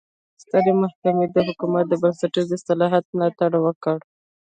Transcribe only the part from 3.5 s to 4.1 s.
وکړ.